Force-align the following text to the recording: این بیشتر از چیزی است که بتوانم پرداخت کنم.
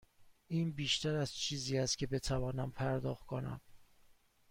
این 0.47 0.71
بیشتر 0.71 1.15
از 1.15 1.35
چیزی 1.35 1.77
است 1.77 1.97
که 1.97 2.07
بتوانم 2.07 2.71
پرداخت 2.71 3.25
کنم. 3.25 3.61